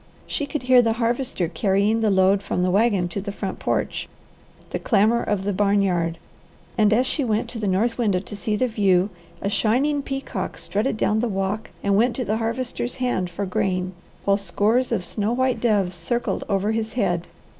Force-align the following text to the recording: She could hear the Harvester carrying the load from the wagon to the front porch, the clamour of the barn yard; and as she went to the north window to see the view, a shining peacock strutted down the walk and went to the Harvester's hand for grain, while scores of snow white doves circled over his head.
She 0.25 0.47
could 0.47 0.63
hear 0.63 0.81
the 0.81 0.93
Harvester 0.93 1.47
carrying 1.47 2.01
the 2.01 2.09
load 2.09 2.41
from 2.41 2.63
the 2.63 2.71
wagon 2.71 3.07
to 3.09 3.21
the 3.21 3.31
front 3.31 3.59
porch, 3.59 4.09
the 4.71 4.79
clamour 4.79 5.21
of 5.21 5.43
the 5.43 5.53
barn 5.53 5.83
yard; 5.83 6.17
and 6.75 6.91
as 6.91 7.05
she 7.05 7.23
went 7.23 7.47
to 7.51 7.59
the 7.59 7.67
north 7.67 7.99
window 7.99 8.17
to 8.17 8.35
see 8.35 8.55
the 8.55 8.67
view, 8.67 9.11
a 9.43 9.47
shining 9.51 10.01
peacock 10.01 10.57
strutted 10.57 10.97
down 10.97 11.19
the 11.19 11.27
walk 11.29 11.69
and 11.83 11.95
went 11.97 12.15
to 12.15 12.25
the 12.25 12.37
Harvester's 12.37 12.95
hand 12.95 13.29
for 13.29 13.45
grain, 13.45 13.93
while 14.25 14.37
scores 14.37 14.91
of 14.91 15.05
snow 15.05 15.33
white 15.33 15.61
doves 15.61 15.93
circled 15.97 16.45
over 16.49 16.71
his 16.71 16.93
head. 16.93 17.27